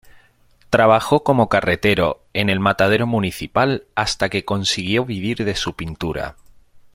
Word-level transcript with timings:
Trabajó 0.71 1.23
como 1.23 1.47
carretero 1.47 2.25
en 2.33 2.49
el 2.49 2.59
matadero 2.59 3.05
municipal 3.05 3.85
hasta 3.93 4.29
que 4.29 4.43
consiguió 4.45 5.05
vivir 5.05 5.45
de 5.45 5.53
su 5.53 5.75
pintura. 5.75 6.37